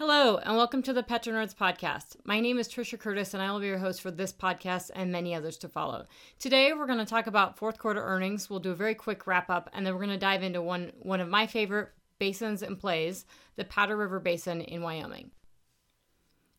[0.00, 2.16] Hello, and welcome to the PetroNerds podcast.
[2.24, 5.12] My name is Trisha Curtis, and I will be your host for this podcast and
[5.12, 6.06] many others to follow.
[6.38, 8.48] Today, we're going to talk about fourth quarter earnings.
[8.48, 10.92] We'll do a very quick wrap up, and then we're going to dive into one
[11.02, 13.26] one of my favorite basins and plays,
[13.56, 15.32] the Powder River Basin in Wyoming.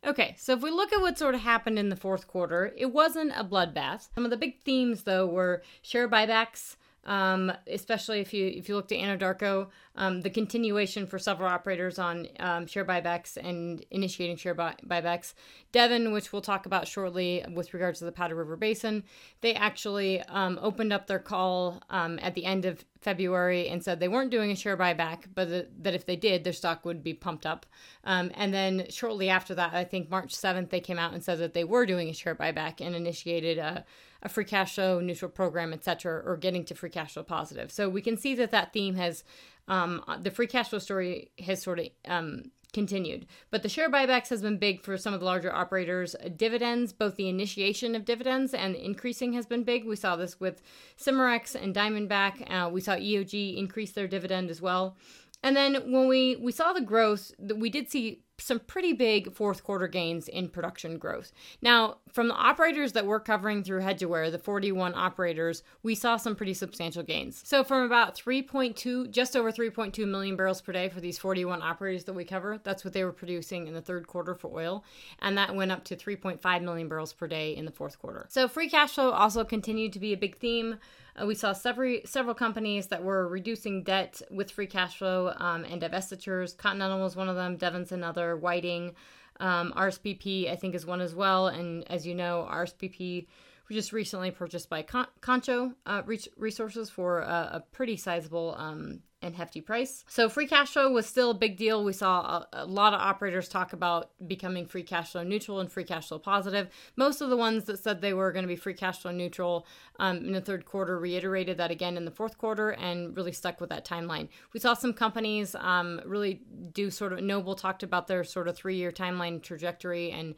[0.06, 2.92] Okay, so if we look at what sort of happened in the fourth quarter, it
[2.92, 4.06] wasn't a bloodbath.
[4.14, 8.76] Some of the big themes, though, were share buybacks, um, especially if you if you
[8.76, 14.36] look at Anadarko, um, the continuation for several operators on um, share buybacks and initiating
[14.36, 15.34] share buy- buybacks.
[15.72, 19.04] Devon, which we'll talk about shortly with regards to the Powder River Basin,
[19.40, 23.98] they actually um, opened up their call um, at the end of February and said
[23.98, 25.48] they weren't doing a share buyback, but
[25.82, 27.66] that if they did, their stock would be pumped up.
[28.04, 31.38] Um, and then shortly after that, I think March 7th, they came out and said
[31.38, 33.84] that they were doing a share buyback and initiated a,
[34.22, 37.72] a free cash flow neutral program, et cetera, or getting to free cash flow positive.
[37.72, 39.24] So we can see that that theme has,
[39.68, 43.26] um, the free cash flow story has sort of um, continued.
[43.50, 46.16] But the share buybacks has been big for some of the larger operators.
[46.36, 49.84] Dividends, both the initiation of dividends and the increasing has been big.
[49.84, 50.62] We saw this with
[50.98, 52.50] Cimarex and Diamondback.
[52.50, 54.96] Uh, we saw EOG increase their dividend as well.
[55.42, 59.64] And then when we we saw the growth, we did see some pretty big fourth
[59.64, 61.32] quarter gains in production growth.
[61.60, 66.36] Now, from the operators that we're covering through Hedgeware, the 41 operators, we saw some
[66.36, 67.42] pretty substantial gains.
[67.44, 72.04] So, from about 3.2, just over 3.2 million barrels per day for these 41 operators
[72.04, 74.84] that we cover, that's what they were producing in the third quarter for oil.
[75.20, 78.26] And that went up to 3.5 million barrels per day in the fourth quarter.
[78.28, 80.78] So, free cash flow also continued to be a big theme.
[81.20, 85.64] Uh, we saw several several companies that were reducing debt with free cash flow um,
[85.64, 86.56] and divestitures.
[86.56, 87.56] Continental was one of them.
[87.56, 88.36] Devon's another.
[88.36, 88.94] Whiting,
[89.40, 91.48] um, RSPP I think is one as well.
[91.48, 93.26] And as you know, RSPP
[93.68, 96.02] was just recently purchased by Con- Concho uh,
[96.36, 100.04] Resources for a, a pretty sizable um, and hefty price.
[100.08, 101.84] So free cash flow was still a big deal.
[101.84, 105.70] We saw a, a, lot of operators talk about becoming free cash flow neutral and
[105.70, 106.68] free cash flow positive.
[106.96, 109.66] Most of the ones that said they were going to be free cash flow neutral
[110.00, 113.60] um, in the third quarter reiterated that again in the fourth quarter and really stuck
[113.60, 114.28] with that timeline.
[114.52, 118.56] We saw some companies um, really do sort of Noble talked about their sort of
[118.56, 120.34] three year timeline trajectory and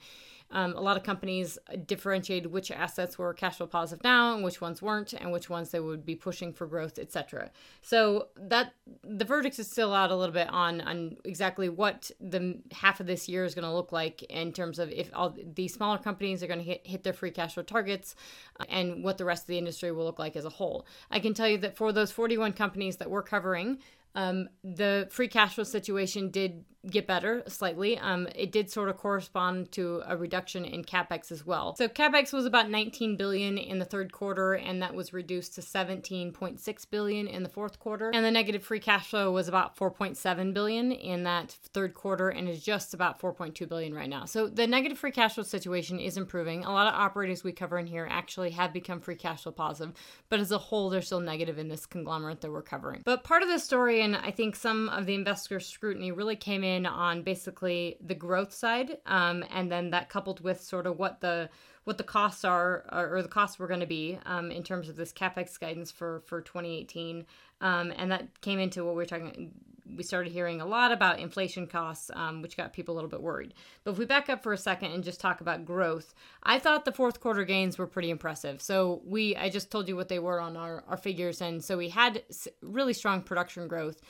[0.51, 4.61] um, a lot of companies differentiated which assets were cash flow positive now and which
[4.61, 7.51] ones weren't, and which ones they would be pushing for growth, etc.
[7.83, 8.73] So that
[9.03, 13.07] the verdict is still out a little bit on on exactly what the half of
[13.07, 16.43] this year is going to look like in terms of if all these smaller companies
[16.43, 18.15] are going to hit, hit their free cash flow targets,
[18.61, 20.87] uh, and what the rest of the industry will look like as a whole.
[21.11, 23.79] I can tell you that for those 41 companies that we're covering,
[24.15, 27.99] um, the free cash flow situation did get better slightly.
[27.99, 31.77] Um, it did sort of correspond to a reduction in capex as well.
[31.77, 35.61] So capex was about 19 billion in the third quarter, and that was reduced to
[35.61, 38.11] 17.6 billion in the fourth quarter.
[38.13, 42.49] And the negative free cash flow was about 4.7 billion in that third quarter, and
[42.49, 44.25] is just about 4.2 billion right now.
[44.25, 46.65] So the negative free cash flow situation is improving.
[46.65, 49.95] A lot of operators we cover in here actually have become free cash flow positive,
[50.29, 53.03] but as a whole, they're still negative in this conglomerate that we're covering.
[53.05, 56.85] But part of the story I think some of the investor scrutiny really came in
[56.85, 61.49] on basically the growth side, um, and then that coupled with sort of what the
[61.85, 64.97] what the costs are or, the costs were going to be um, in terms of
[64.97, 67.25] this capex guidance for for 2018,
[67.61, 69.53] um, and that came into what we are talking
[69.97, 73.23] we started hearing a lot about inflation costs, um, which got people a little bit
[73.23, 73.55] worried.
[73.83, 76.85] But if we back up for a second and just talk about growth, I thought
[76.85, 78.63] the fourth quarter gains were pretty impressive.
[78.63, 81.77] So we, I just told you what they were on our, our figures, and so
[81.77, 82.23] we had
[82.63, 84.01] really strong production growth.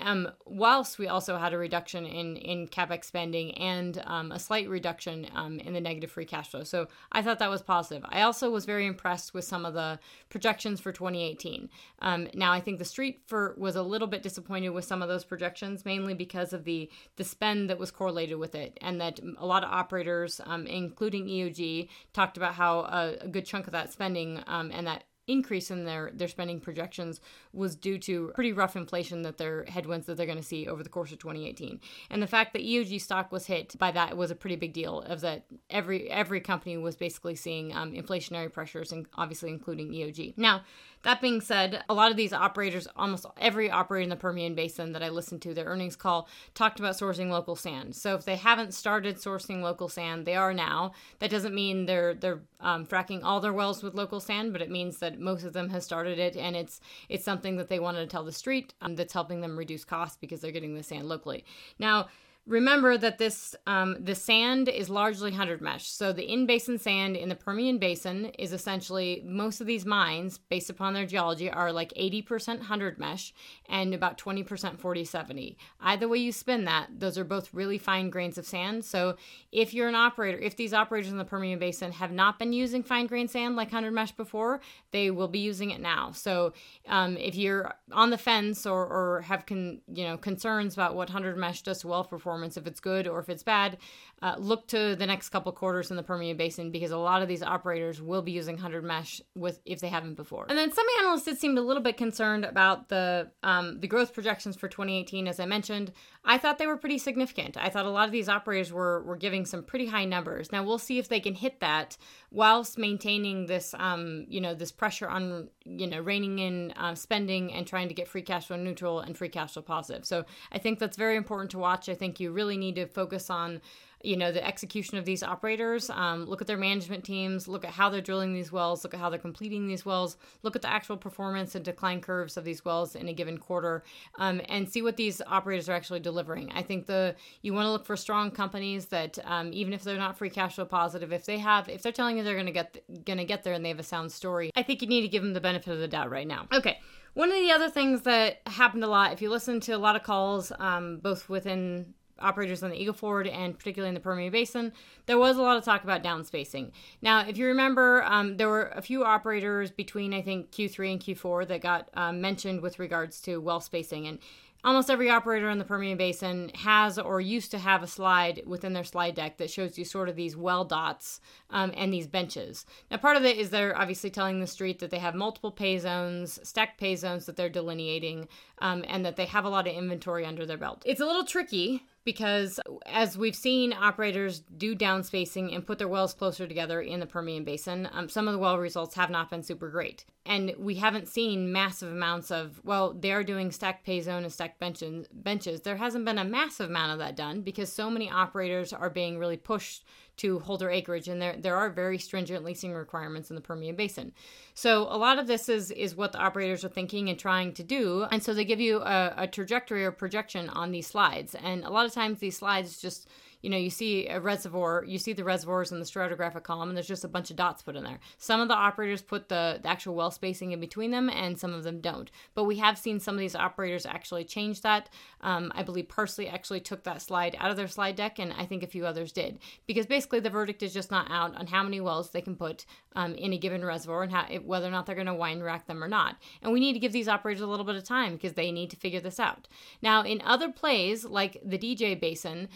[0.00, 4.68] Um, whilst we also had a reduction in in capex spending and um, a slight
[4.68, 8.04] reduction um, in the negative free cash flow, so I thought that was positive.
[8.08, 11.68] I also was very impressed with some of the projections for 2018.
[12.00, 15.08] Um, now I think the street for was a little bit disappointed with some of
[15.08, 19.20] those projections, mainly because of the the spend that was correlated with it, and that
[19.38, 23.72] a lot of operators, um, including EOG, talked about how a, a, good chunk of
[23.72, 27.20] that spending um, and that increase in their their spending projections
[27.52, 30.82] was due to pretty rough inflation that their headwinds that they're going to see over
[30.82, 31.80] the course of 2018
[32.10, 35.00] and the fact that EOG stock was hit by that was a pretty big deal
[35.02, 40.36] of that every every company was basically seeing um, inflationary pressures and obviously including EOG
[40.36, 40.62] now
[41.04, 44.92] that being said, a lot of these operators, almost every operator in the Permian Basin
[44.92, 47.94] that I listened to their earnings call, talked about sourcing local sand.
[47.94, 50.92] So if they haven't started sourcing local sand, they are now.
[51.20, 54.70] That doesn't mean they're they're um, fracking all their wells with local sand, but it
[54.70, 58.00] means that most of them have started it, and it's it's something that they wanted
[58.00, 61.08] to tell the street um, that's helping them reduce costs because they're getting the sand
[61.08, 61.44] locally.
[61.78, 62.08] Now
[62.46, 65.88] remember that this um, the sand is largely 100 mesh.
[65.88, 70.36] So the in basin sand in the Permian Basin is essentially most of these mines,
[70.36, 73.32] based upon their geology, are like 80% 100 mesh
[73.68, 75.56] and about 20% 40 70.
[75.80, 78.84] Either way you spin that, those are both really fine grains of sand.
[78.84, 79.16] So
[79.50, 82.82] if you're an operator, if these operators in the Permian Basin have not been using
[82.82, 86.12] fine grain sand like 100 mesh before, they will be using it now.
[86.12, 86.52] So
[86.88, 91.08] um, if you're on the fence or, or have con, you know concerns about what
[91.08, 93.78] 100 mesh does well performance performance, if it's good or if it's bad,
[94.22, 97.28] uh, look to the next couple quarters in the Permian Basin because a lot of
[97.28, 100.46] these operators will be using 100 mesh with if they haven't before.
[100.48, 104.12] And then some analysts did seem a little bit concerned about the um, the growth
[104.12, 105.28] projections for 2018.
[105.28, 105.92] As I mentioned,
[106.24, 107.56] I thought they were pretty significant.
[107.56, 110.50] I thought a lot of these operators were were giving some pretty high numbers.
[110.50, 111.96] Now we'll see if they can hit that
[112.30, 117.52] whilst maintaining this um, you know this pressure on you know reining in uh, spending
[117.52, 120.04] and trying to get free cash flow neutral and free cash flow positive.
[120.04, 121.88] So I think that's very important to watch.
[121.88, 123.60] I think you really need to focus on
[124.04, 125.90] you know the execution of these operators.
[125.90, 129.00] Um, look at their management teams look at how they're drilling these wells look at
[129.00, 132.64] how they're completing these wells look at the actual performance and decline curves of these
[132.64, 133.82] wells in a given quarter
[134.18, 136.52] um, and see what these operators are actually delivering.
[136.52, 139.96] I think the you want to look for strong companies that um, even if they're
[139.96, 142.52] not free cash flow positive if they have if they're telling you they're going to
[142.52, 145.00] get going to get there and they have a sound story i think you need
[145.00, 146.46] to give them the benefit of the doubt right now.
[146.52, 146.78] Okay
[147.14, 149.94] one of the other things that happened a lot, if you listen to a lot
[149.94, 154.32] of calls, um, both within operators on the Eagle Ford and particularly in the Permian
[154.32, 154.72] Basin,
[155.06, 156.72] there was a lot of talk about downspacing.
[157.02, 161.00] Now, if you remember, um, there were a few operators between I think Q3 and
[161.00, 164.18] Q4 that got um, mentioned with regards to well spacing, and
[164.64, 168.72] almost every operator in the Permian Basin has or used to have a slide within
[168.72, 171.20] their slide deck that shows you sort of these well dots
[171.50, 172.64] um, and these benches.
[172.90, 175.78] Now, part of it is they're obviously telling the street that they have multiple pay
[175.78, 178.28] zones, stacked pay zones that they're delineating,
[178.60, 180.82] um, and that they have a lot of inventory under their belt.
[180.86, 186.14] It's a little tricky because as we've seen operators do downspacing and put their wells
[186.14, 189.42] closer together in the Permian Basin, um, some of the well results have not been
[189.42, 190.04] super great.
[190.26, 194.32] And we haven't seen massive amounts of, well, they are doing stacked pay zone and
[194.32, 195.60] stacked benches.
[195.60, 199.18] There hasn't been a massive amount of that done because so many operators are being
[199.18, 199.84] really pushed
[200.16, 203.76] to hold their acreage, and there there are very stringent leasing requirements in the Permian
[203.76, 204.12] Basin.
[204.54, 207.62] So a lot of this is is what the operators are thinking and trying to
[207.62, 211.64] do, and so they give you a, a trajectory or projection on these slides, and
[211.64, 213.08] a lot of times these slides just
[213.44, 216.76] you know, you see a reservoir, you see the reservoirs in the stratigraphic column, and
[216.78, 217.98] there's just a bunch of dots put in there.
[218.16, 221.52] Some of the operators put the, the actual well spacing in between them, and some
[221.52, 222.10] of them don't.
[222.34, 224.88] But we have seen some of these operators actually change that.
[225.20, 228.46] Um, I believe Parsley actually took that slide out of their slide deck, and I
[228.46, 229.38] think a few others did.
[229.66, 232.64] Because basically, the verdict is just not out on how many wells they can put
[232.96, 235.66] um, in a given reservoir and how, whether or not they're going to wine rack
[235.66, 236.16] them or not.
[236.40, 238.70] And we need to give these operators a little bit of time because they need
[238.70, 239.48] to figure this out.
[239.82, 242.48] Now, in other plays, like the DJ Basin,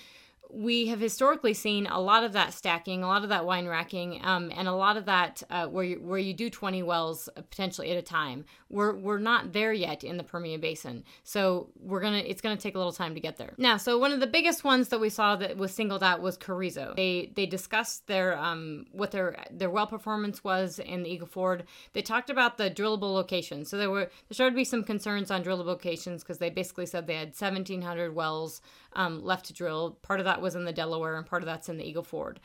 [0.50, 4.20] we have historically seen a lot of that stacking, a lot of that wine racking,
[4.24, 7.90] um, and a lot of that uh, where you, where you do 20 wells potentially
[7.90, 8.44] at a time.
[8.70, 12.74] We're we're not there yet in the Permian Basin, so we're gonna it's gonna take
[12.74, 13.54] a little time to get there.
[13.56, 16.36] Now, so one of the biggest ones that we saw that was singled out was
[16.36, 16.94] Carrizo.
[16.96, 21.64] They they discussed their um, what their their well performance was in the Eagle Ford.
[21.92, 23.70] They talked about the drillable locations.
[23.70, 26.86] So there were there started to be some concerns on drillable locations because they basically
[26.86, 28.60] said they had 1,700 wells
[28.94, 29.98] um, left to drill.
[30.02, 32.40] Part of that was in the Delaware, and part of that's in the Eagle Ford.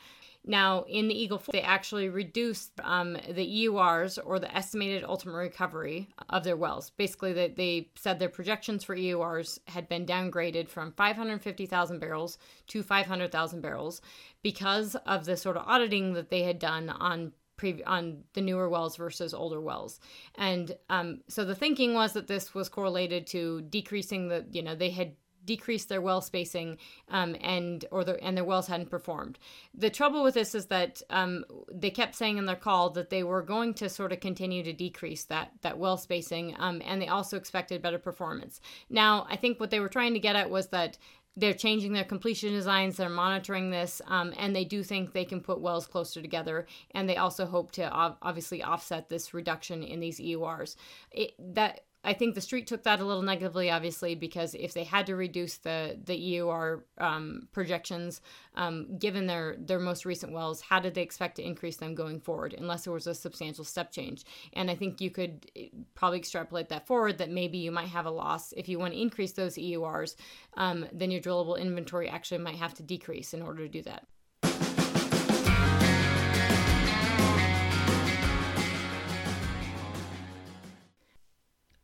[0.46, 5.36] Now, in the Eagle Ford, they actually reduced um, the EURs or the estimated ultimate
[5.36, 6.90] recovery of their wells.
[6.90, 12.82] Basically, they, they said their projections for EURs had been downgraded from 550,000 barrels to
[12.82, 14.02] 500,000 barrels
[14.42, 18.68] because of the sort of auditing that they had done on Pre- on the newer
[18.68, 20.00] wells versus older wells.
[20.34, 24.74] And um, so the thinking was that this was correlated to decreasing the, you know,
[24.74, 25.12] they had
[25.44, 29.38] decreased their well spacing um, and or their and their wells hadn't performed.
[29.74, 33.22] The trouble with this is that um, they kept saying in their call that they
[33.22, 37.08] were going to sort of continue to decrease that that well spacing, um, and they
[37.08, 38.60] also expected better performance.
[38.88, 40.98] Now, I think what they were trying to get at was that
[41.36, 45.40] they're changing their completion designs they're monitoring this um, and they do think they can
[45.40, 50.20] put wells closer together and they also hope to obviously offset this reduction in these
[50.20, 50.76] eurs
[51.10, 54.84] it, that I think the street took that a little negatively, obviously, because if they
[54.84, 58.20] had to reduce the the EUR um, projections,
[58.54, 62.20] um, given their their most recent wells, how did they expect to increase them going
[62.20, 62.54] forward?
[62.56, 66.68] Unless there was a substantial step change, and I think you could eh, probably extrapolate
[66.68, 67.18] that forward.
[67.18, 70.16] That maybe you might have a loss if you want to increase those EURs,
[70.56, 74.06] um, then your drillable inventory actually might have to decrease in order to do that.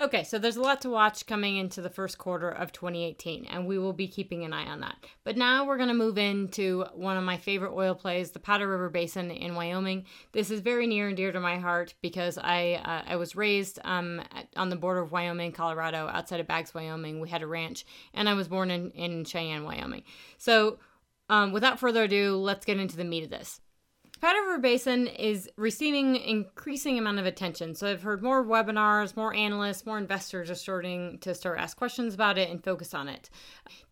[0.03, 3.67] Okay, so there's a lot to watch coming into the first quarter of 2018, and
[3.67, 4.97] we will be keeping an eye on that.
[5.25, 8.67] But now we're going to move into one of my favorite oil plays, the Powder
[8.67, 10.07] River Basin in Wyoming.
[10.33, 13.79] This is very near and dear to my heart because I uh, I was raised
[13.85, 14.23] um,
[14.57, 17.21] on the border of Wyoming, Colorado, outside of Baggs, Wyoming.
[17.21, 20.05] We had a ranch, and I was born in, in Cheyenne, Wyoming.
[20.39, 20.79] So
[21.29, 23.61] um, without further ado, let's get into the meat of this.
[24.21, 27.75] Powder River Basin is receiving increasing amount of attention.
[27.75, 32.13] So I've heard more webinars, more analysts, more investors are starting to start ask questions
[32.13, 33.31] about it and focus on it.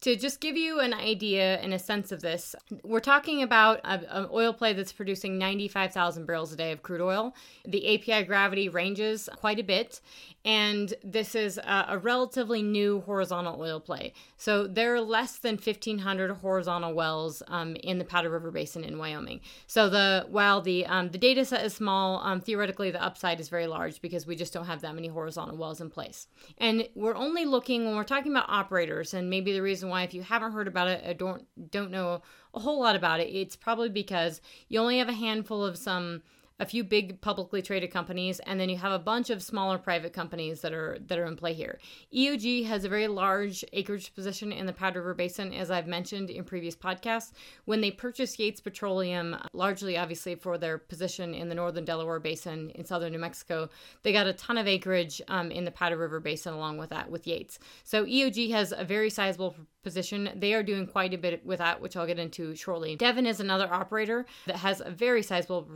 [0.02, 2.54] To just give you an idea and a sense of this,
[2.84, 7.34] we're talking about an oil play that's producing 95,000 barrels a day of crude oil.
[7.64, 10.02] The API gravity ranges quite a bit,
[10.44, 14.12] and this is a, a relatively new horizontal oil play.
[14.36, 18.98] So there are less than 1,500 horizontal wells um, in the Powder River Basin in
[18.98, 19.40] Wyoming.
[19.66, 23.48] So the while the um, the data set is small, um, theoretically the upside is
[23.48, 26.26] very large because we just don't have that many horizontal wells in place.
[26.58, 30.14] And we're only looking when we're talking about operators, and maybe the reason why if
[30.14, 32.22] you haven't heard about it, I don't don't know
[32.54, 33.28] a whole lot about it.
[33.28, 36.22] It's probably because you only have a handful of some
[36.60, 40.12] a few big publicly traded companies, and then you have a bunch of smaller private
[40.12, 41.78] companies that are that are in play here.
[42.14, 46.30] EOG has a very large acreage position in the Powder River Basin, as I've mentioned
[46.30, 47.32] in previous podcasts.
[47.64, 52.70] When they purchased Yates Petroleum, largely obviously for their position in the northern Delaware Basin
[52.70, 53.68] in southern New Mexico,
[54.02, 57.10] they got a ton of acreage um, in the Powder River Basin along with that
[57.10, 57.58] with Yates.
[57.84, 60.30] So EOG has a very sizable position.
[60.36, 62.96] They are doing quite a bit with that, which I'll get into shortly.
[62.96, 65.68] Devon is another operator that has a very sizable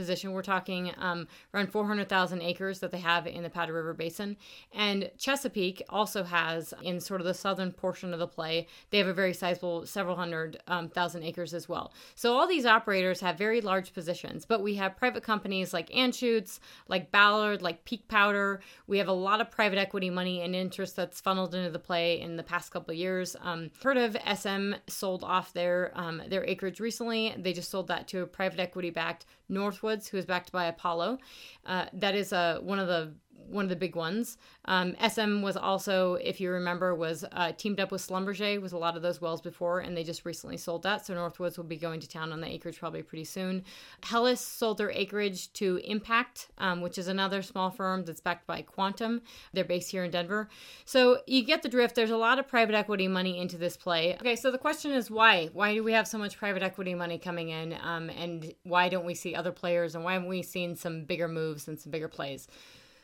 [0.00, 0.32] position.
[0.32, 4.36] We're talking um, around 400,000 acres that they have in the Powder River Basin.
[4.72, 9.06] And Chesapeake also has, in sort of the southern portion of the play, they have
[9.06, 11.92] a very sizable several hundred um, thousand acres as well.
[12.14, 16.60] So all these operators have very large positions, but we have private companies like Anschutz,
[16.88, 18.60] like Ballard, like Peak Powder.
[18.86, 22.20] We have a lot of private equity money and interest that's funneled into the play
[22.20, 23.36] in the past couple of years.
[23.42, 27.34] Um, heard of SM sold off their um, their acreage recently.
[27.36, 31.18] They just sold that to a private equity backed Northwoods, who is backed by Apollo.
[31.66, 33.12] Uh, that is uh, one of the
[33.50, 34.38] one of the big ones.
[34.66, 38.78] Um, SM was also, if you remember, was uh, teamed up with Schlumberger with a
[38.78, 41.06] lot of those wells before, and they just recently sold that.
[41.06, 43.64] So Northwoods will be going to town on the acreage probably pretty soon.
[44.02, 48.62] Hellas sold their acreage to Impact, um, which is another small firm that's backed by
[48.62, 49.22] Quantum.
[49.52, 50.48] They're based here in Denver.
[50.84, 51.94] So you get the drift.
[51.94, 54.14] There's a lot of private equity money into this play.
[54.14, 55.50] Okay, so the question is why?
[55.52, 57.76] Why do we have so much private equity money coming in?
[57.82, 59.94] Um, and why don't we see other players?
[59.94, 62.48] And why haven't we seen some bigger moves and some bigger plays?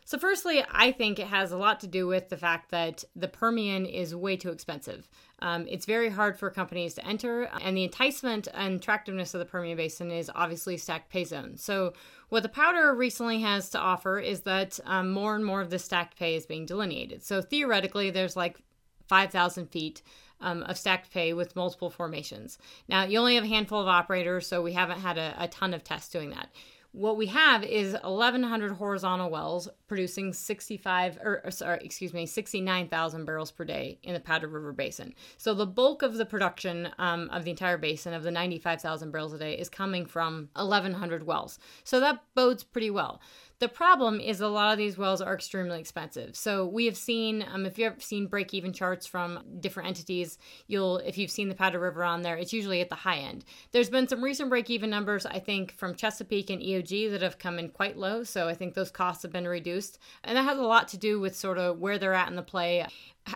[0.06, 3.26] So, firstly, I think it has a lot to do with the fact that the
[3.26, 5.08] Permian is way too expensive.
[5.40, 9.46] Um, it's very hard for companies to enter, and the enticement and attractiveness of the
[9.46, 11.56] Permian Basin is obviously stacked pay zone.
[11.56, 11.92] So,
[12.28, 15.78] what the powder recently has to offer is that um, more and more of the
[15.80, 17.24] stacked pay is being delineated.
[17.24, 18.60] So, theoretically, there's like
[19.08, 20.02] 5,000 feet.
[20.38, 22.58] Um, of stacked pay with multiple formations.
[22.88, 25.72] Now, you only have a handful of operators, so we haven't had a, a ton
[25.72, 26.50] of tests doing that
[26.96, 33.52] what we have is 1100 horizontal wells producing 65 or sorry excuse me 69000 barrels
[33.52, 35.14] per day in the powder river basin.
[35.36, 39.34] So the bulk of the production um, of the entire basin of the 95000 barrels
[39.34, 41.58] a day is coming from 1100 wells.
[41.84, 43.20] So that bodes pretty well
[43.58, 46.36] the problem is a lot of these wells are extremely expensive.
[46.36, 50.36] So we have seen, um, if you've seen break even charts from different entities,
[50.66, 53.44] you'll, if you've seen the Powder River on there, it's usually at the high end.
[53.72, 57.38] There's been some recent break even numbers, I think, from Chesapeake and EOG that have
[57.38, 58.24] come in quite low.
[58.24, 59.98] So I think those costs have been reduced.
[60.22, 62.42] And that has a lot to do with sort of where they're at in the
[62.42, 62.86] play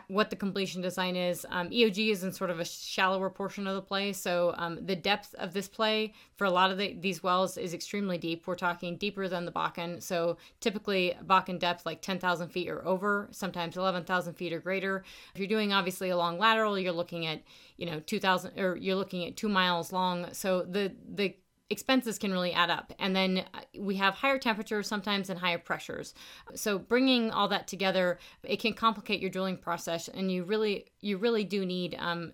[0.09, 1.47] what the completion design is.
[1.51, 4.97] Um, EOG is in sort of a shallower portion of the play, so um, the
[4.97, 8.47] depth of this play for a lot of the, these wells is extremely deep.
[8.47, 13.29] We're talking deeper than the Bakken, so typically Bakken depth like 10,000 feet or over,
[13.33, 15.05] sometimes 11,000 feet or greater.
[15.35, 17.43] If you're doing obviously a long lateral, you're looking at
[17.77, 20.33] you know 2,000 or you're looking at two miles long.
[20.33, 21.35] So the the
[21.71, 22.93] expenses can really add up.
[22.99, 26.15] And then uh, we have higher temperatures sometimes and higher pressures.
[26.55, 31.17] So bringing all that together, it can complicate your drilling process, and you really you
[31.17, 32.33] really do need um,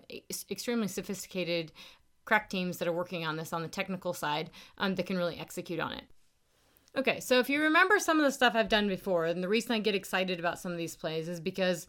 [0.49, 1.71] extremely sophisticated
[2.25, 5.39] crack teams that are working on this on the technical side um, that can really
[5.39, 6.03] execute on it.
[6.97, 9.71] Okay, so if you remember some of the stuff I've done before, and the reason
[9.71, 11.87] I get excited about some of these plays is because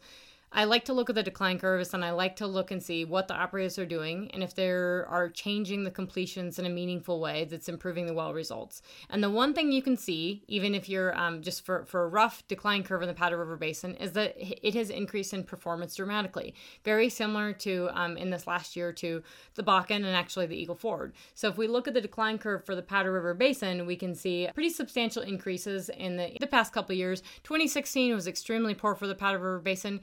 [0.51, 3.05] I like to look at the decline curves and I like to look and see
[3.05, 7.19] what the operators are doing and if they are changing the completions in a meaningful
[7.19, 8.81] way that's improving the well results.
[9.09, 12.07] And the one thing you can see, even if you're um, just for, for a
[12.07, 15.95] rough decline curve in the Powder River Basin, is that it has increased in performance
[15.95, 16.55] dramatically.
[16.83, 19.21] Very similar to um, in this last year to
[19.53, 21.13] the Bakken and actually the Eagle Ford.
[21.35, 24.15] So if we look at the decline curve for the Powder River Basin, we can
[24.15, 27.21] see pretty substantial increases in the, the past couple years.
[27.43, 30.01] 2016 was extremely poor for the Powder River Basin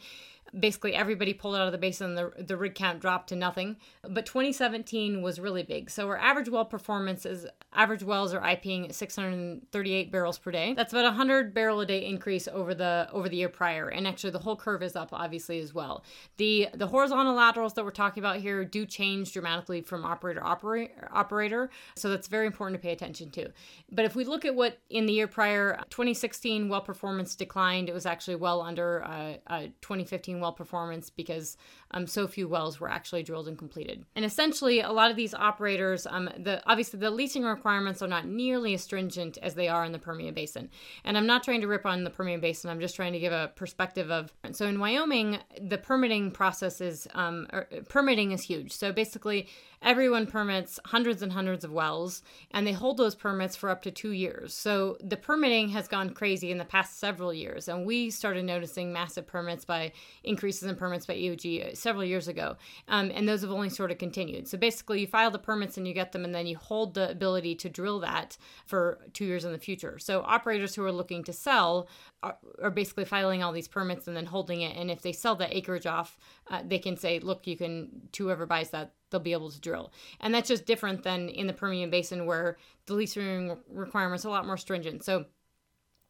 [0.59, 3.77] basically everybody pulled out of the basin the, the rig count dropped to nothing.
[4.03, 5.91] But 2017 was really big.
[5.91, 10.75] So our average well performance is average wells are IPing at 638 barrels per day.
[10.75, 13.89] That's about a 100 barrel a day increase over the over the year prior.
[13.89, 16.05] And actually the whole curve is up obviously as well.
[16.37, 21.09] The the horizontal laterals that we're talking about here do change dramatically from operator operator
[21.13, 21.71] operator.
[21.97, 23.51] So that's very important to pay attention to.
[23.91, 27.89] But if we look at what in the year prior 2016 well performance declined.
[27.89, 31.57] It was actually well under uh, uh, 2015 well performance because
[31.97, 34.05] um, so few wells were actually drilled and completed.
[34.15, 38.27] And essentially, a lot of these operators, um, the obviously the leasing requirements are not
[38.27, 40.69] nearly as stringent as they are in the Permian Basin.
[41.05, 42.69] And I'm not trying to rip on the Permian Basin.
[42.69, 44.31] I'm just trying to give a perspective of.
[44.53, 48.73] So in Wyoming, the permitting process is um, er, permitting is huge.
[48.73, 49.49] So basically,
[49.83, 53.91] everyone permits hundreds and hundreds of wells, and they hold those permits for up to
[53.91, 54.53] two years.
[54.53, 58.93] So the permitting has gone crazy in the past several years, and we started noticing
[58.93, 59.93] massive permits by
[60.25, 62.57] increases in permits by EOG several years ago,
[62.89, 64.49] um, and those have only sort of continued.
[64.49, 67.09] So basically, you file the permits and you get them, and then you hold the
[67.09, 69.97] ability to drill that for two years in the future.
[70.01, 71.87] So operators who are looking to sell
[72.25, 75.37] are, are basically filing all these permits and then holding it, and if they sell
[75.37, 76.19] the acreage off,
[76.51, 79.61] uh, they can say, "Look, you can to whoever buys that." They'll be able to
[79.61, 84.29] drill, and that's just different than in the Permian Basin, where the leasing requirements are
[84.29, 85.05] a lot more stringent.
[85.05, 85.27] So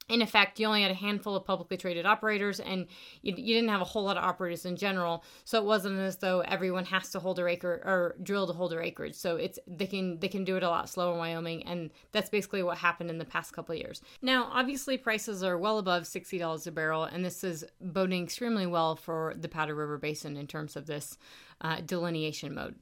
[0.09, 2.87] in effect, you only had a handful of publicly traded operators, and
[3.23, 5.25] you, you, didn't have a whole lot of operators in general.
[5.45, 8.71] So it wasn't as though everyone has to hold their acre or drill to hold
[8.71, 9.15] their acreage.
[9.15, 12.31] So it's they can they can do it a lot slower in Wyoming, and that's
[12.31, 14.01] basically what happened in the past couple of years.
[14.23, 18.67] Now, obviously, prices are well above sixty dollars a barrel, and this is boding extremely
[18.67, 21.19] well for the Powder River Basin in terms of this
[21.61, 22.77] uh, delineation mode.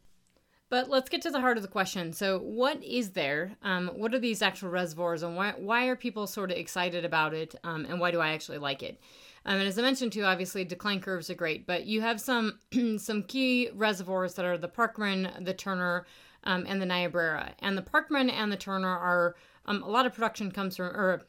[0.71, 2.13] But let's get to the heart of the question.
[2.13, 3.53] So, what is there?
[3.63, 7.35] Um, what are these actual reservoirs, and why why are people sort of excited about
[7.35, 7.55] it?
[7.65, 9.01] Um, and why do I actually like it?
[9.47, 12.59] Um, and as I mentioned too, obviously decline curves are great, but you have some
[12.99, 16.07] some key reservoirs that are the Parkman, the Turner,
[16.45, 17.53] um, and the Niobrara.
[17.59, 19.37] And the Parkman and the Turner are
[19.67, 21.23] um, a lot of production comes from or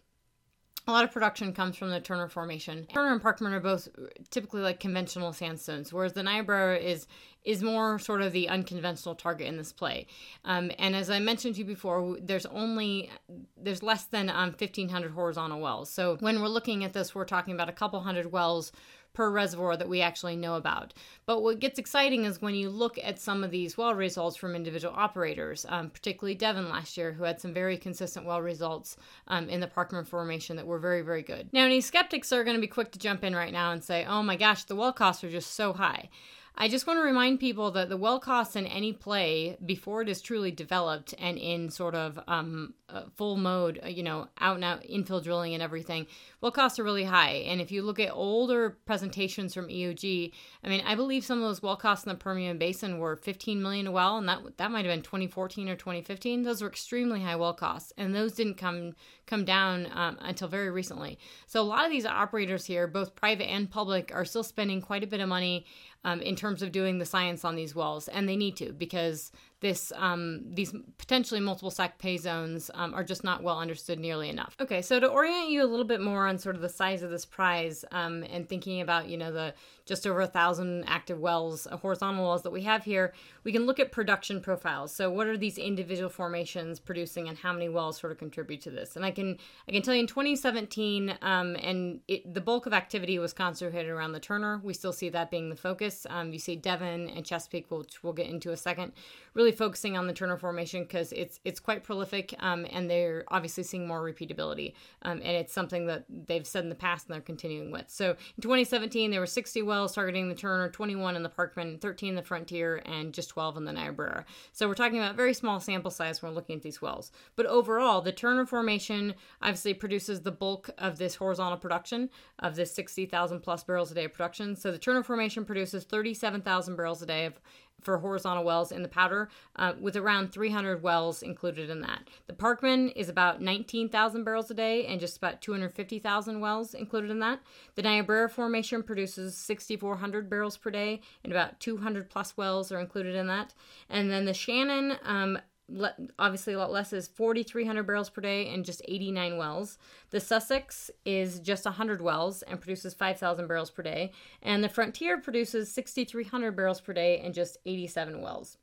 [0.88, 2.86] a lot of production comes from the Turner Formation.
[2.86, 3.90] Turner and Parkman are both
[4.30, 7.08] typically like conventional sandstones, whereas the Niobrara is
[7.44, 10.08] is more sort of the unconventional target in this play.
[10.46, 13.10] Um, and as I mentioned to you before, there's only
[13.56, 15.90] there's less than um, 1,500 horizontal wells.
[15.90, 18.72] So when we're looking at this, we're talking about a couple hundred wells
[19.16, 20.94] per reservoir that we actually know about.
[21.26, 24.56] But what gets exciting is when you look at some of these well results from
[24.56, 28.98] individual operators, um, particularly Devon last year, who had some very consistent well results
[29.28, 31.50] um, in the Parkman formation that were very, very good.
[31.52, 34.06] Now, any skeptics are going to be quick to jump in right now and say,
[34.06, 36.10] oh my gosh, the well costs are just so high.
[36.58, 40.10] I just want to remind people that the well costs in any play before it
[40.10, 44.64] is truly developed and in sort of um, uh, full mode, you know, out and
[44.64, 46.08] out infill drilling and everything,
[46.40, 47.44] well costs are really high.
[47.48, 50.32] And if you look at older presentations from EOG,
[50.64, 53.62] I mean, I believe some of those well costs in the Permian Basin were 15
[53.62, 56.44] million a well, and that that might have been 2014 or 2015.
[56.44, 58.94] Those were extremely high well costs, and those didn't come
[59.26, 61.18] come down um, until very recently.
[61.48, 65.04] So a lot of these operators here, both private and public, are still spending quite
[65.04, 65.66] a bit of money
[66.06, 69.32] um, in terms of doing the science on these walls, and they need to because
[69.66, 74.30] this um, these potentially multiple stacked pay zones um, are just not well understood nearly
[74.30, 74.56] enough.
[74.62, 77.10] Okay, so to orient you a little bit more on sort of the size of
[77.10, 81.68] this prize um, and thinking about you know the just over a thousand active wells,
[81.68, 84.92] uh, horizontal wells that we have here, we can look at production profiles.
[84.92, 88.72] So what are these individual formations producing, and how many wells sort of contribute to
[88.72, 88.96] this?
[88.96, 92.74] And I can I can tell you in 2017, um, and it, the bulk of
[92.74, 94.62] activity was concentrated around the Turner.
[94.64, 96.06] We still see that being the focus.
[96.10, 98.92] Um, you see Devon and Chesapeake, which we'll get into a second,
[99.34, 103.64] really focusing on the Turner formation because it's it's quite prolific, um, and they're obviously
[103.64, 107.22] seeing more repeatability, um, and it's something that they've said in the past and they're
[107.22, 107.86] continuing with.
[107.88, 112.10] So in 2017, there were 60 wells targeting the Turner, 21 in the Parkman, 13
[112.10, 114.26] in the Frontier, and just 12 in the Niobrara.
[114.52, 117.12] So we're talking about very small sample size when we're looking at these wells.
[117.36, 122.74] But overall, the Turner Formation obviously produces the bulk of this horizontal production of this
[122.74, 124.56] 60,000 plus barrels a day of production.
[124.56, 127.40] So the Turner Formation produces 37,000 barrels a day of
[127.82, 132.10] for horizontal wells in the Powder, uh, with around 300 wells included in that.
[132.28, 137.20] The Parkman is about 19,000 barrels a day and just about 250,000 wells included in
[137.20, 137.42] that.
[137.76, 143.16] The Niobrara Formation produces 6,400 barrels per day, and about 200 plus wells are included
[143.16, 143.54] in that.
[143.90, 145.38] And then the Shannon um,
[145.70, 149.78] le- obviously a lot less is 4300 barrels per day and just 89 wells.
[150.12, 154.12] The sussex is just 100 wells and produces 5000 barrels per day.
[154.42, 158.58] And the frontier produces 6300 barrels per day and just 87 wells.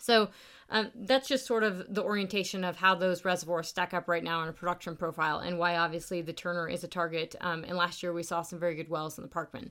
[0.00, 0.28] So
[0.68, 4.42] um, that's just sort of the orientation of how those reservoirs stack up right now
[4.42, 7.34] in a production profile and why obviously the turner is a target.
[7.40, 9.70] Um, and last year we saw some very good wells in the parkman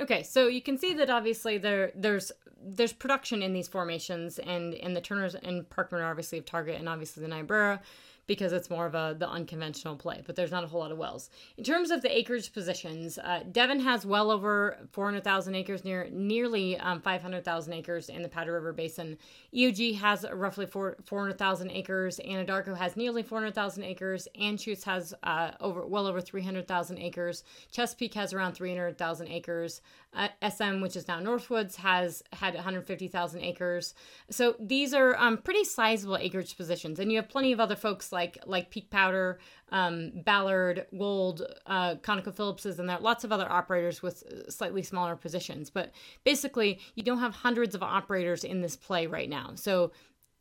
[0.00, 2.32] Okay, so you can see that obviously there there's
[2.66, 6.78] there's production in these formations, and and the Turners and Parkman are obviously of target,
[6.78, 7.80] and obviously the Niobrara
[8.26, 10.22] because it's more of a the unconventional play.
[10.24, 11.30] But there's not a whole lot of wells.
[11.56, 16.78] In terms of the acreage positions, uh, Devon has well over 400,000 acres, near nearly
[16.78, 19.18] um, 500,000 acres in the Powder River Basin.
[19.54, 22.20] EOG has roughly 400,000 acres.
[22.26, 24.28] Anadarko has nearly 400,000 acres.
[24.40, 27.44] Anschutz has uh, over well over 300,000 acres.
[27.70, 29.82] Chesapeake has around 300,000 acres.
[30.16, 33.94] Uh, SM, which is now Northwoods, has had 150,000 acres.
[34.30, 38.12] So these are um, pretty sizable acreage positions, and you have plenty of other folks
[38.12, 39.40] like like Peak Powder,
[39.72, 45.16] um, Ballard, Gold, uh, ConocoPhillips's, and there are lots of other operators with slightly smaller
[45.16, 45.68] positions.
[45.68, 45.90] But
[46.22, 49.52] basically, you don't have hundreds of operators in this play right now.
[49.56, 49.90] So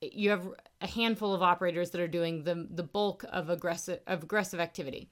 [0.01, 0.47] you have
[0.81, 5.09] a handful of operators that are doing the the bulk of aggressive of aggressive activity.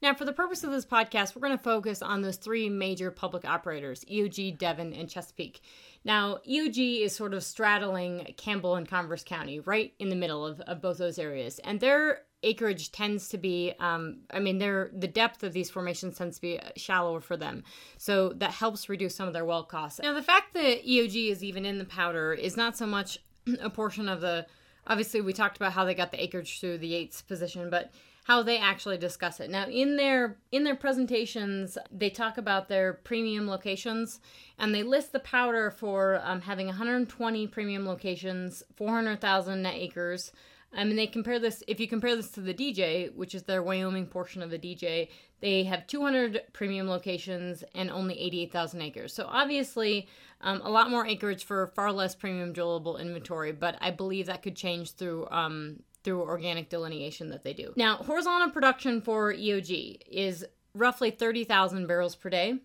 [0.00, 3.10] Now, for the purpose of this podcast, we're going to focus on those three major
[3.10, 5.60] public operators EOG, Devon, and Chesapeake.
[6.04, 10.60] Now, EOG is sort of straddling Campbell and Converse County, right in the middle of,
[10.62, 11.58] of both those areas.
[11.60, 16.16] And their acreage tends to be, um, I mean, their the depth of these formations
[16.16, 17.64] tends to be shallower for them.
[17.96, 20.00] So that helps reduce some of their well costs.
[20.00, 23.18] Now, the fact that EOG is even in the powder is not so much
[23.60, 24.46] a portion of the
[24.86, 27.92] obviously we talked about how they got the acreage through the Yates position, but
[28.28, 29.48] how they actually discuss it.
[29.48, 34.20] Now, in their in their presentations, they talk about their premium locations,
[34.58, 40.30] and they list the powder for um, having 120 premium locations, 400,000 net acres.
[40.74, 41.62] I mean, they compare this.
[41.66, 45.08] If you compare this to the DJ, which is their Wyoming portion of the DJ,
[45.40, 49.14] they have 200 premium locations and only 88,000 acres.
[49.14, 50.06] So obviously,
[50.42, 53.52] um, a lot more acreage for far less premium drillable inventory.
[53.52, 57.70] But I believe that could change through um, through organic delineation that they do.
[57.76, 60.42] Now, horizontal production for EOG is
[60.72, 62.60] roughly 30,000 barrels per day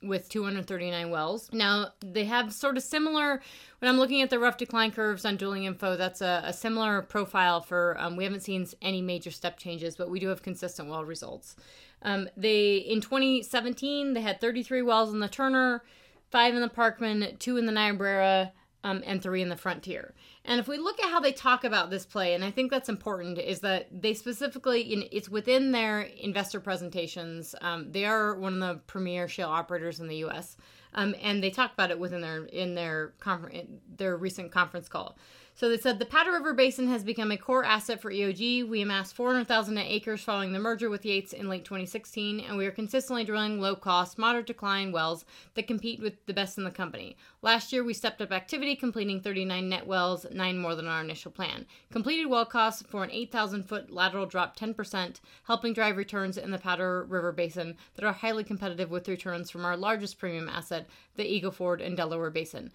[0.00, 1.50] with 239 wells.
[1.52, 3.42] Now, they have sort of similar,
[3.80, 7.02] when I'm looking at the rough decline curves on drilling info, that's a, a similar
[7.02, 10.88] profile for, um, we haven't seen any major step changes, but we do have consistent
[10.88, 11.56] well results.
[12.02, 15.82] Um, they, in 2017, they had 33 wells in the Turner,
[16.30, 18.52] five in the Parkman, two in the Niobrara,
[18.84, 20.14] um, and three in the Frontier.
[20.44, 22.88] And if we look at how they talk about this play, and I think that's
[22.88, 27.54] important, is that they specifically, in, it's within their investor presentations.
[27.60, 30.56] Um, they are one of the premier shale operators in the U.S.,
[30.94, 33.52] um, and they talk about it within their in their confer-
[33.94, 35.18] their recent conference call.
[35.58, 38.68] So they said the Powder River Basin has become a core asset for EOG.
[38.68, 42.70] We amassed 400,000 acres following the merger with Yates in late 2016, and we are
[42.70, 47.16] consistently drilling low cost, moderate decline wells that compete with the best in the company.
[47.42, 51.32] Last year, we stepped up activity, completing 39 net wells, nine more than our initial
[51.32, 51.66] plan.
[51.90, 56.58] Completed well costs for an 8,000 foot lateral dropped 10%, helping drive returns in the
[56.58, 61.26] Powder River Basin that are highly competitive with returns from our largest premium asset, the
[61.26, 62.70] Eagle Ford and Delaware Basin.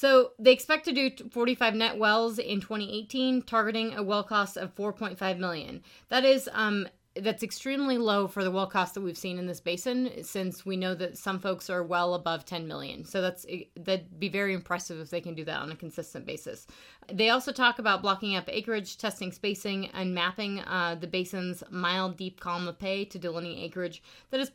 [0.00, 4.74] So they expect to do 45 net wells in 2018, targeting a well cost of
[4.74, 5.82] 4.5 million.
[6.08, 6.88] That is um,
[7.22, 10.76] that's extremely low for the well cost that we've seen in this basin since we
[10.76, 13.04] know that some folks are well above 10 million.
[13.04, 16.66] So that's that'd be very impressive if they can do that on a consistent basis.
[17.12, 22.16] They also talk about blocking up acreage testing spacing and mapping uh, the basin's mild
[22.16, 24.50] deep column of pay to delineate acreage that is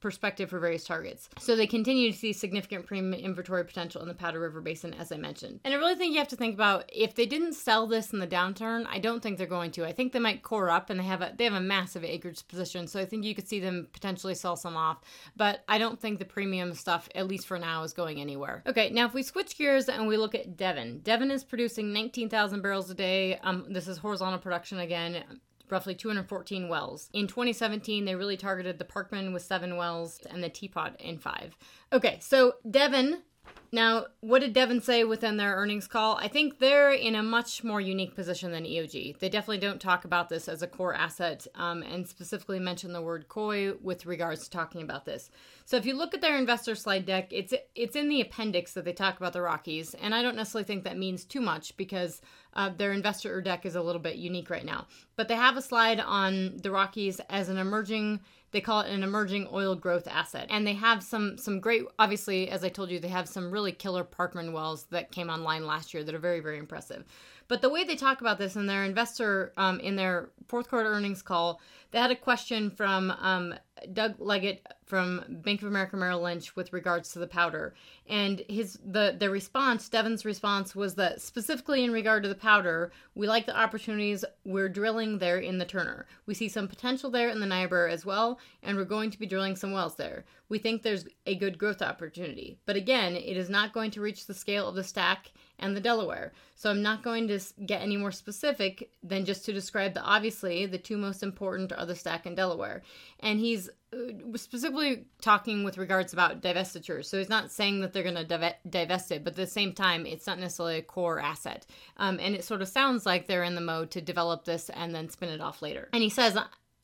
[0.00, 1.28] perspective for various targets.
[1.38, 5.12] So they continue to see significant premium inventory potential in the powder river basin as
[5.12, 5.60] i mentioned.
[5.64, 8.18] And i really think you have to think about if they didn't sell this in
[8.18, 9.86] the downturn i don't think they're going to.
[9.86, 12.08] I think they might core up and they have a they have a massive massive
[12.08, 12.86] acreage position.
[12.86, 14.98] So I think you could see them potentially sell some off.
[15.36, 18.62] But I don't think the premium stuff, at least for now, is going anywhere.
[18.66, 22.60] Okay, now if we switch gears and we look at Devon, Devon is producing 19,000
[22.60, 23.38] barrels a day.
[23.38, 25.24] Um, this is horizontal production again
[25.68, 27.10] roughly 214 wells.
[27.12, 31.56] In 2017, they really targeted the Parkman with seven wells and the Teapot in five.
[31.92, 33.22] Okay, so Devon
[33.72, 36.16] Now, what did Devon say within their earnings call?
[36.16, 39.18] I think they're in a much more unique position than EOG.
[39.18, 43.02] They definitely don't talk about this as a core asset um, and specifically mention the
[43.02, 45.30] word coy with regards to talking about this.
[45.64, 48.84] So if you look at their investor slide deck, it's it's in the appendix that
[48.84, 52.20] they talk about the Rockies, and I don't necessarily think that means too much because
[52.54, 54.86] uh, their investor deck is a little bit unique right now.
[55.16, 58.20] But they have a slide on the Rockies as an emerging
[58.52, 60.46] they call it an emerging oil growth asset.
[60.50, 63.72] And they have some some great obviously as I told you they have some really
[63.72, 67.04] killer Parkman wells that came online last year that are very very impressive.
[67.48, 70.88] But the way they talk about this in their investor um, in their fourth quarter
[70.88, 73.54] earnings call, they had a question from um,
[73.92, 77.74] Doug Leggate from Bank of America Merrill Lynch with regards to the powder,
[78.08, 82.92] and his the the response, Devon's response was that specifically in regard to the powder,
[83.14, 86.06] we like the opportunities we're drilling there in the Turner.
[86.26, 89.26] We see some potential there in the Niobrara as well, and we're going to be
[89.26, 90.24] drilling some wells there.
[90.48, 94.26] We think there's a good growth opportunity, but again, it is not going to reach
[94.26, 96.32] the scale of the stack and the Delaware.
[96.54, 100.66] So I'm not going to get any more specific than just to describe that obviously
[100.66, 102.82] the two most important are the stack and Delaware.
[103.20, 107.04] And he's uh, specifically talking with regards about divestiture.
[107.04, 110.06] So he's not saying that they're going to divest it, but at the same time,
[110.06, 111.66] it's not necessarily a core asset.
[111.96, 114.94] Um, and it sort of sounds like they're in the mode to develop this and
[114.94, 115.88] then spin it off later.
[115.92, 116.36] And he says,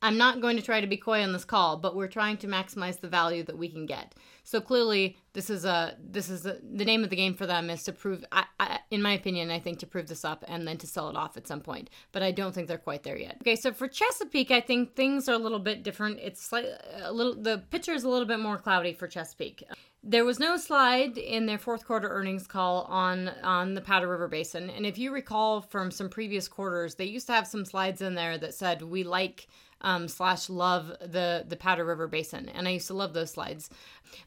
[0.03, 2.47] I'm not going to try to be coy on this call, but we're trying to
[2.47, 4.13] maximize the value that we can get.
[4.43, 7.69] So clearly, this is a this is a, the name of the game for them
[7.69, 10.67] is to prove, I, I, in my opinion, I think to prove this up and
[10.67, 11.89] then to sell it off at some point.
[12.11, 13.37] But I don't think they're quite there yet.
[13.41, 16.19] Okay, so for Chesapeake, I think things are a little bit different.
[16.19, 19.63] It's slightly a little the picture is a little bit more cloudy for Chesapeake.
[20.05, 24.27] There was no slide in their fourth quarter earnings call on on the Powder River
[24.27, 28.01] Basin, and if you recall from some previous quarters, they used to have some slides
[28.01, 29.47] in there that said we like
[29.83, 33.69] um, slash love the the Powder River Basin, and I used to love those slides.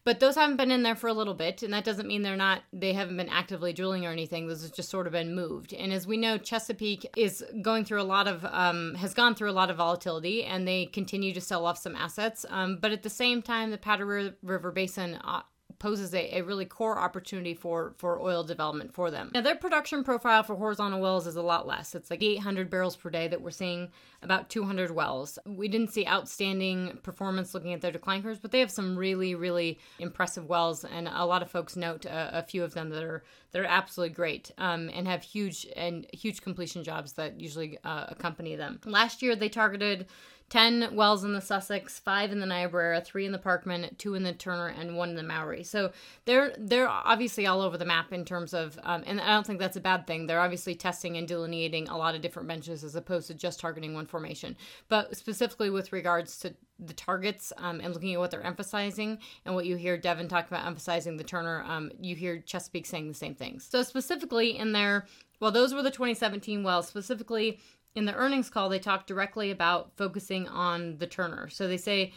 [0.05, 2.37] But those haven't been in there for a little bit, and that doesn't mean they're
[2.37, 4.47] not they haven't been actively drilling or anything.
[4.47, 5.73] Those have just sort of been moved.
[5.73, 9.51] And as we know, Chesapeake is going through a lot of um, has gone through
[9.51, 12.45] a lot of volatility, and they continue to sell off some assets.
[12.51, 15.43] Um, but at the same time, the Powder River Basin uh,
[15.79, 19.31] poses a, a really core opportunity for for oil development for them.
[19.35, 21.95] Now their production profile for horizontal wells is a lot less.
[21.95, 23.91] It's like 800 barrels per day that we're seeing
[24.23, 25.39] about 200 wells.
[25.47, 29.35] We didn't see outstanding performance looking at their decline curves, but they have some really
[29.35, 33.03] really impressive wells, and a lot of folks note a, a few of them that
[33.03, 37.79] are that are absolutely great um, and have huge and huge completion jobs that usually
[37.85, 38.81] uh, accompany them.
[38.85, 40.07] Last year they targeted
[40.49, 44.23] 10 wells in the Sussex, 5 in the Niobrara, 3 in the Parkman, 2 in
[44.23, 45.65] the Turner, and 1 in the Mowry.
[45.65, 45.91] So
[46.25, 49.59] they're they're obviously all over the map in terms of, um, and I don't think
[49.59, 50.27] that's a bad thing.
[50.27, 53.95] They're obviously testing and delineating a lot of different benches as opposed to just targeting
[53.95, 54.57] one formation.
[54.89, 59.55] But specifically with regards to the targets um, and looking at what they're emphasizing and
[59.55, 63.15] what you hear Devon talk about emphasizing the Turner, um, you hear Chesapeake saying the
[63.15, 63.67] same things.
[63.69, 65.07] So specifically in their
[65.41, 66.89] well, those were the 2017 wells.
[66.89, 67.61] Specifically,
[67.97, 71.49] in the earnings call, they talk directly about focusing on the Turner.
[71.49, 72.13] So they say,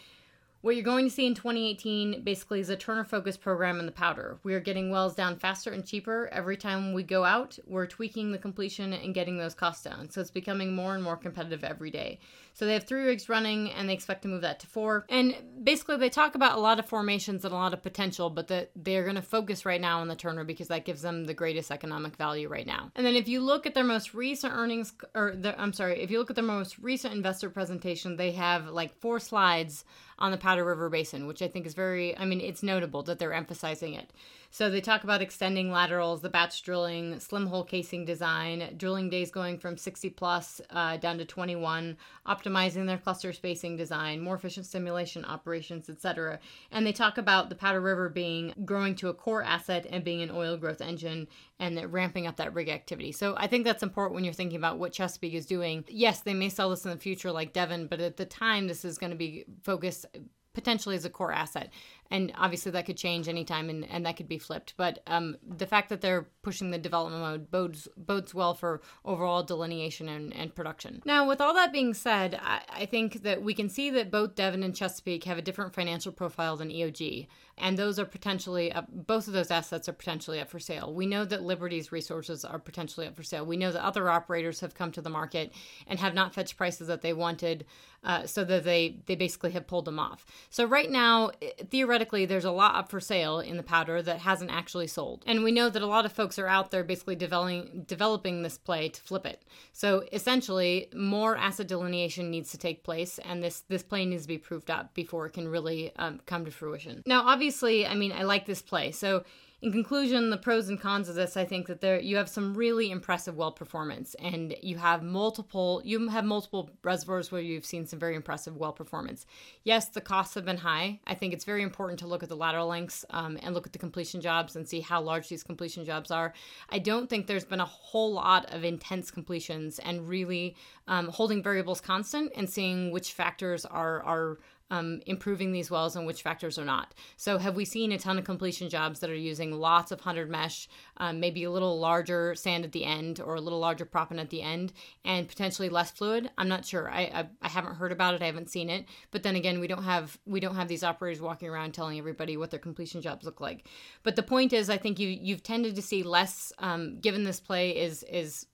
[0.60, 3.92] what you're going to see in 2018 basically is a Turner Focus program in the
[3.92, 4.38] powder.
[4.42, 7.58] We are getting wells down faster and cheaper every time we go out.
[7.66, 10.10] We're tweaking the completion and getting those costs down.
[10.10, 12.20] So it's becoming more and more competitive every day.
[12.52, 15.06] So they have three rigs running and they expect to move that to four.
[15.08, 18.48] And basically, they talk about a lot of formations and a lot of potential, but
[18.48, 21.34] that they're going to focus right now on the Turner because that gives them the
[21.34, 22.90] greatest economic value right now.
[22.94, 26.18] And then if you look at their most recent earnings, or I'm sorry, if you
[26.18, 29.84] look at their most recent investor presentation, they have like four slides
[30.18, 33.18] on the Powder River Basin, which I think is very, I mean, it's notable that
[33.18, 34.12] they're emphasizing it.
[34.52, 39.30] So they talk about extending laterals, the batch drilling, slim hole casing design, drilling days
[39.30, 44.66] going from 60 plus uh, down to 21, optimizing their cluster spacing design, more efficient
[44.66, 46.40] stimulation operations, etc.
[46.72, 50.20] And they talk about the Powder River being growing to a core asset and being
[50.20, 51.28] an oil growth engine
[51.60, 53.12] and ramping up that rig activity.
[53.12, 55.84] So I think that's important when you're thinking about what Chesapeake is doing.
[55.86, 58.84] Yes, they may sell this in the future like Devon, but at the time this
[58.84, 60.06] is going to be focused
[60.52, 61.70] potentially as a core asset
[62.10, 64.74] and obviously that could change anytime and, and that could be flipped.
[64.76, 69.42] But um, the fact that they're pushing the development mode bodes bodes well for overall
[69.42, 71.02] delineation and, and production.
[71.04, 74.34] Now with all that being said I, I think that we can see that both
[74.34, 78.86] devon and chesapeake have a different financial profile than eog and those are potentially up,
[78.90, 80.94] both of those assets are potentially up for sale.
[80.94, 83.44] We know that liberty's resources are potentially up for sale.
[83.44, 85.52] We know that other operators have come to the market
[85.86, 87.66] and have not fetched prices that they wanted
[88.02, 90.24] uh, so that they they basically have pulled them off.
[90.48, 91.32] So right now
[91.68, 95.22] theoretically there's a lot up for sale in the powder that hasn't actually sold.
[95.26, 98.58] And we know that a lot of folks are out there basically developing, developing this
[98.58, 99.42] play to flip it.
[99.72, 104.28] So essentially, more asset delineation needs to take place, and this, this play needs to
[104.28, 107.02] be proved up before it can really um, come to fruition.
[107.06, 108.92] Now, obviously, I mean, I like this play.
[108.92, 109.24] So
[109.62, 112.54] in conclusion, the pros and cons of this, I think that there you have some
[112.54, 117.86] really impressive well performance, and you have multiple you have multiple reservoirs where you've seen
[117.86, 119.26] some very impressive well performance.
[119.62, 121.00] Yes, the costs have been high.
[121.06, 123.74] I think it's very important to look at the lateral lengths um, and look at
[123.74, 126.32] the completion jobs and see how large these completion jobs are.
[126.70, 130.56] I don't think there's been a whole lot of intense completions and really
[130.88, 134.38] um, holding variables constant and seeing which factors are are
[134.70, 136.94] um, improving these wells and which factors are not.
[137.16, 140.30] So, have we seen a ton of completion jobs that are using lots of 100
[140.30, 144.20] mesh, um, maybe a little larger sand at the end or a little larger proppant
[144.20, 144.72] at the end,
[145.04, 146.30] and potentially less fluid?
[146.38, 146.90] I'm not sure.
[146.90, 148.22] I, I, I haven't heard about it.
[148.22, 148.86] I haven't seen it.
[149.10, 152.36] But then again, we don't have we don't have these operators walking around telling everybody
[152.36, 153.66] what their completion jobs look like.
[154.02, 156.52] But the point is, I think you you've tended to see less.
[156.58, 158.46] Um, given this play is is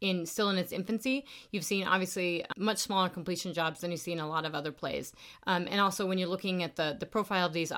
[0.00, 1.26] in still in its infancy.
[1.50, 4.72] You've seen obviously much smaller completion jobs than you see in a lot of other
[4.72, 5.12] plays.
[5.46, 7.72] Um, and also when you're looking at the the profile of these,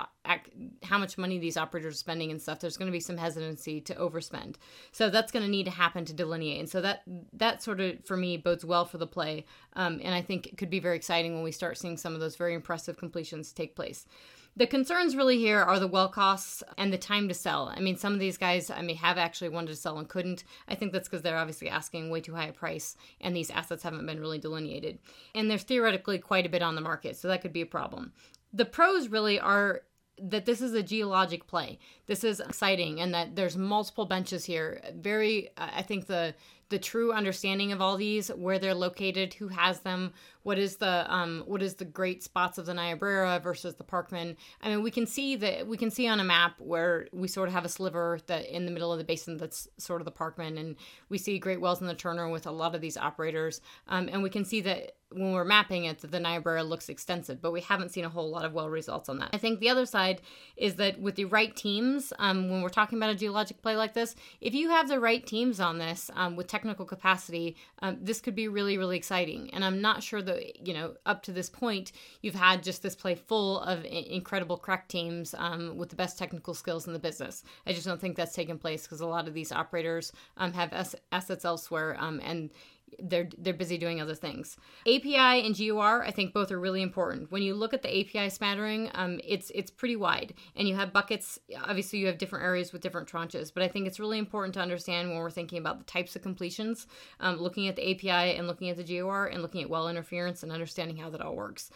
[0.82, 3.80] how much money these operators are spending and stuff, there's going to be some hesitancy
[3.82, 4.56] to overspend.
[4.92, 6.60] So that's going to need to happen to delineate.
[6.60, 9.44] And so that that sort of for me bodes well for the play.
[9.74, 12.20] Um, and I think it could be very exciting when we start seeing some of
[12.20, 14.06] those very impressive completions take place.
[14.54, 17.72] The concerns really here are the well costs and the time to sell.
[17.74, 20.44] I mean, some of these guys, I mean, have actually wanted to sell and couldn't.
[20.68, 23.82] I think that's because they're obviously asking way too high a price and these assets
[23.82, 24.98] haven't been really delineated.
[25.34, 28.12] And there's theoretically quite a bit on the market, so that could be a problem.
[28.52, 29.82] The pros really are
[30.18, 31.78] that this is a geologic play.
[32.06, 34.82] This is exciting, and that there's multiple benches here.
[34.94, 36.34] Very, uh, I think the
[36.68, 41.12] the true understanding of all these, where they're located, who has them, what is the
[41.12, 44.36] um, what is the great spots of the Niobrara versus the Parkman.
[44.60, 47.48] I mean, we can see that we can see on a map where we sort
[47.48, 50.12] of have a sliver that in the middle of the basin that's sort of the
[50.12, 50.76] Parkman, and
[51.08, 54.22] we see great wells in the Turner with a lot of these operators, um, and
[54.22, 57.90] we can see that when we're mapping it, the Niobrara looks extensive, but we haven't
[57.90, 59.30] seen a whole lot of well results on that.
[59.32, 60.20] I think the other side
[60.56, 63.94] is that with the right teams, um, when we're talking about a geologic play like
[63.94, 68.20] this, if you have the right teams on this um, with technical capacity, um, this
[68.20, 69.50] could be really, really exciting.
[69.52, 72.94] And I'm not sure that you know up to this point you've had just this
[72.94, 77.44] play full of incredible crack teams um, with the best technical skills in the business.
[77.66, 80.96] I just don't think that's taken place because a lot of these operators um, have
[81.12, 82.50] assets elsewhere um, and
[82.98, 84.56] they're they're busy doing other things.
[84.86, 87.30] API and GOR, I think both are really important.
[87.30, 90.92] When you look at the API smattering, um, it's it's pretty wide, and you have
[90.92, 91.38] buckets.
[91.64, 94.60] Obviously, you have different areas with different tranches, but I think it's really important to
[94.60, 96.86] understand when we're thinking about the types of completions,
[97.20, 100.42] um, looking at the API and looking at the GOR and looking at well interference
[100.42, 101.70] and understanding how that all works.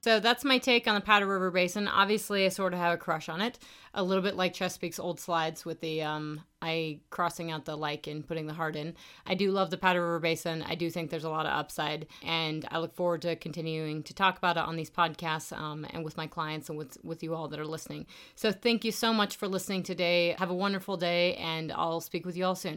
[0.00, 1.88] So that's my take on the Powder River Basin.
[1.88, 3.58] Obviously, I sort of have a crush on it,
[3.94, 8.06] a little bit like Chesapeake's old slides with the um, I crossing out the like
[8.06, 8.94] and putting the heart in.
[9.26, 10.62] I do love the Powder River Basin.
[10.62, 14.14] I do think there's a lot of upside, and I look forward to continuing to
[14.14, 17.34] talk about it on these podcasts um, and with my clients and with with you
[17.34, 18.06] all that are listening.
[18.34, 20.34] So thank you so much for listening today.
[20.38, 22.76] Have a wonderful day, and I'll speak with you all soon.